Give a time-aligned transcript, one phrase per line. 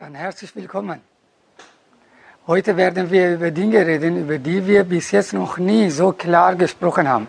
[0.00, 1.00] Dann herzlich willkommen.
[2.46, 6.54] Heute werden wir über Dinge reden, über die wir bis jetzt noch nie so klar
[6.54, 7.26] gesprochen haben.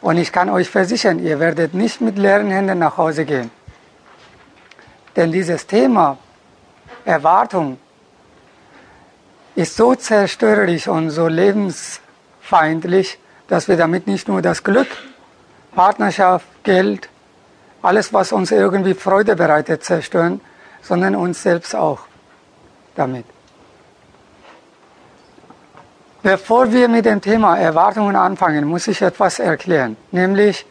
[0.00, 3.52] Und ich kann euch versichern, ihr werdet nicht mit leeren Händen nach Hause gehen.
[5.14, 6.18] Denn dieses Thema
[7.04, 7.78] Erwartung
[9.54, 14.88] ist so zerstörerisch und so lebensfeindlich, dass wir damit nicht nur das Glück,
[15.76, 17.08] Partnerschaft, Geld,
[17.82, 20.40] alles, was uns irgendwie Freude bereitet, zerstören,
[20.86, 22.00] sondern uns selbst auch
[22.94, 23.24] damit.
[26.22, 30.64] Bevor wir mit dem Thema Erwartungen anfangen, muss ich etwas erklären, nämlich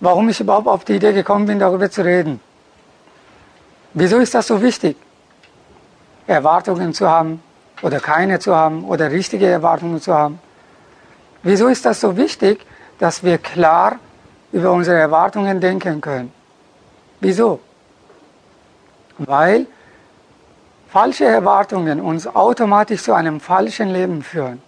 [0.00, 2.40] warum ich überhaupt auf die Idee gekommen bin, darüber zu reden.
[3.94, 4.96] Wieso ist das so wichtig,
[6.26, 7.42] Erwartungen zu haben
[7.82, 10.40] oder keine zu haben oder richtige Erwartungen zu haben?
[11.42, 12.64] Wieso ist das so wichtig,
[12.98, 13.98] dass wir klar
[14.50, 16.32] über unsere Erwartungen denken können?
[17.20, 17.60] Wieso?
[19.18, 19.66] Weil
[20.88, 24.60] falsche Erwartungen uns automatisch zu einem falschen Leben führen.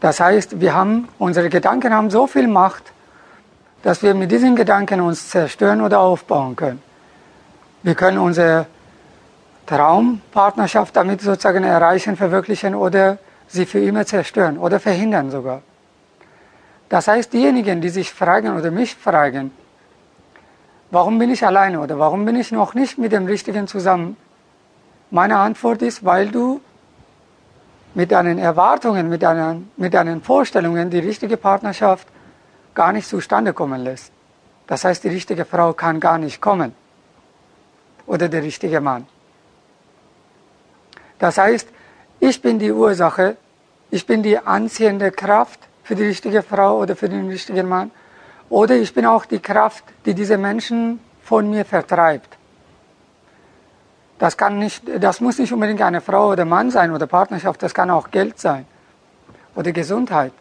[0.00, 2.92] Das heißt, wir haben, unsere Gedanken haben so viel Macht,
[3.82, 6.82] dass wir mit diesen Gedanken uns zerstören oder aufbauen können.
[7.82, 8.66] Wir können unsere
[9.66, 15.62] Traumpartnerschaft damit sozusagen erreichen, verwirklichen oder sie für immer zerstören oder verhindern sogar.
[16.88, 19.52] Das heißt, diejenigen, die sich fragen oder mich fragen,
[20.94, 24.16] warum bin ich alleine oder warum bin ich noch nicht mit dem Richtigen zusammen?
[25.10, 26.60] Meine Antwort ist, weil du
[27.94, 32.06] mit deinen Erwartungen, mit deinen, mit deinen Vorstellungen die richtige Partnerschaft
[32.74, 34.12] gar nicht zustande kommen lässt.
[34.66, 36.74] Das heißt, die richtige Frau kann gar nicht kommen.
[38.06, 39.06] Oder der richtige Mann.
[41.18, 41.68] Das heißt,
[42.20, 43.36] ich bin die Ursache,
[43.90, 47.90] ich bin die anziehende Kraft für die richtige Frau oder für den richtigen Mann.
[48.48, 52.36] Oder ich bin auch die Kraft, die diese Menschen von mir vertreibt.
[54.18, 57.74] Das, kann nicht, das muss nicht unbedingt eine Frau oder Mann sein oder Partnerschaft, das
[57.74, 58.66] kann auch Geld sein
[59.54, 60.32] oder Gesundheit.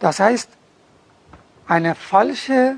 [0.00, 0.48] Das heißt,
[1.66, 2.76] eine falsche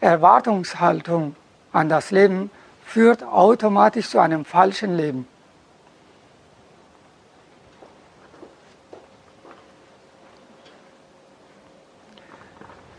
[0.00, 1.34] Erwartungshaltung
[1.72, 2.50] an das Leben
[2.86, 5.26] führt automatisch zu einem falschen Leben.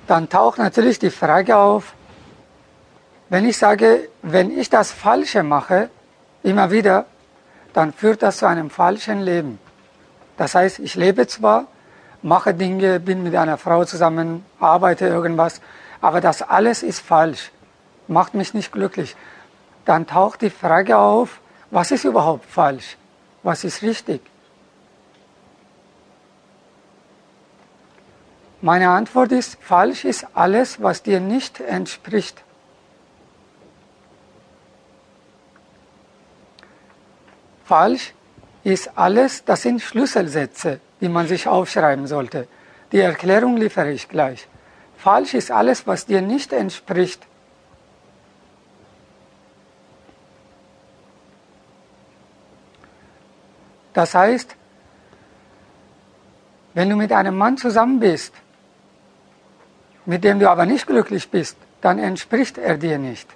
[0.08, 1.94] Dann taucht natürlich die Frage auf,
[3.30, 5.90] wenn ich sage, wenn ich das Falsche mache,
[6.44, 7.06] immer wieder,
[7.74, 9.60] dann führt das zu einem falschen Leben.
[10.38, 11.66] Das heißt, ich lebe zwar,
[12.22, 15.62] mache Dinge, bin mit einer Frau zusammen, arbeite irgendwas,
[16.02, 17.52] aber das alles ist falsch,
[18.08, 19.16] macht mich nicht glücklich
[19.86, 21.40] dann taucht die Frage auf,
[21.72, 22.98] was ist überhaupt falsch?
[23.44, 24.22] Was ist richtig?
[28.66, 32.44] Meine Antwort ist, falsch ist alles, was dir nicht entspricht.
[37.64, 38.16] Falsch
[38.64, 42.48] ist alles, das sind Schlüsselsätze, die man sich aufschreiben sollte.
[42.92, 44.48] Die Erklärung liefere ich gleich.
[44.97, 47.22] Falsch ist alles, was dir nicht entspricht.
[53.94, 54.56] Das heißt,
[56.74, 58.34] wenn du mit einem Mann zusammen bist,
[60.06, 63.28] mit dem du aber nicht glücklich bist, dann entspricht er dir nicht.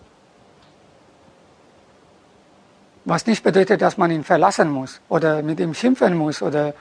[3.06, 6.74] Was nicht bedeutet, dass man ihn verlassen muss oder mit ihm schimpfen muss oder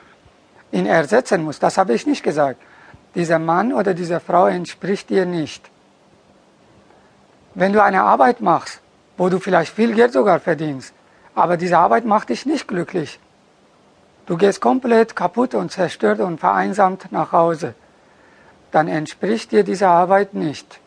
[0.72, 1.59] ihn ersetzen muss.
[1.59, 2.60] Das habe ich nicht gesagt.
[3.15, 5.71] Dieser Mann oder diese Frau entspricht dir nicht.
[7.54, 8.81] Wenn du eine Arbeit machst,
[9.16, 10.93] wo du vielleicht viel Geld sogar verdienst,
[11.34, 13.19] aber diese Arbeit macht dich nicht glücklich,
[14.28, 17.75] Du gehst komplett kaputt und zerstört und vereinsamt nach Hause.
[18.70, 20.80] Dann entspricht dir diese Arbeit nicht.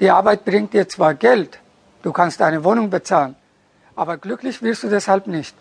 [0.00, 1.60] Die Arbeit bringt dir zwar Geld,
[2.02, 3.36] du kannst deine Wohnung bezahlen,
[3.94, 5.56] aber glücklich wirst du deshalb nicht.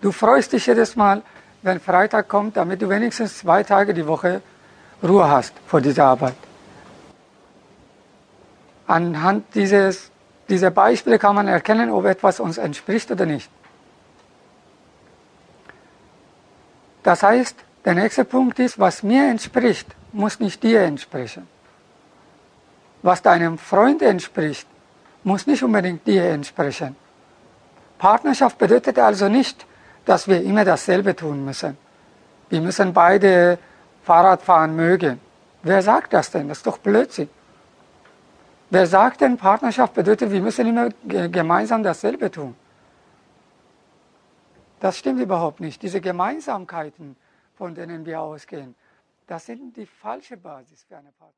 [0.00, 1.22] Du freust dich jedes Mal,
[1.62, 4.42] wenn Freitag kommt, damit du wenigstens zwei Tage die Woche
[5.02, 6.34] Ruhe hast vor dieser Arbeit.
[8.86, 10.10] Anhand dieses,
[10.48, 13.48] dieser Beispiele kann man erkennen, ob etwas uns entspricht oder nicht.
[17.04, 21.48] Das heißt, der nächste Punkt ist, was mir entspricht, muss nicht dir entsprechen.
[23.02, 24.68] Was deinem Freund entspricht,
[25.24, 26.96] muss nicht unbedingt dir entsprechen.
[27.98, 29.66] Partnerschaft bedeutet also nicht,
[30.04, 31.76] dass wir immer dasselbe tun müssen.
[32.48, 33.58] Wir müssen beide
[34.02, 35.20] Fahrrad fahren mögen.
[35.62, 36.48] Wer sagt das denn?
[36.48, 37.28] Das ist doch Blödsinn.
[38.70, 42.54] Wer sagt denn, Partnerschaft bedeutet, wir müssen immer gemeinsam dasselbe tun?
[44.80, 45.82] Das stimmt überhaupt nicht.
[45.82, 47.16] Diese Gemeinsamkeiten
[47.54, 48.74] von denen wir ausgehen.
[49.26, 51.30] Das sind die falsche Basis für eine Partnerschaft.